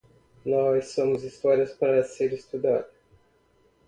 [0.43, 2.89] Nós somos história para ser estudada